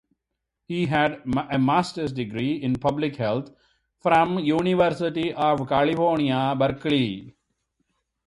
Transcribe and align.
He 0.67 0.87
had 0.87 1.21
a 1.51 1.59
master's 1.59 2.11
degree 2.11 2.53
in 2.53 2.73
public 2.73 3.17
health 3.17 3.51
from 3.99 4.37
the 4.37 4.41
University 4.41 5.31
of 5.31 5.69
California, 5.69 6.55
Berkeley. 6.57 7.35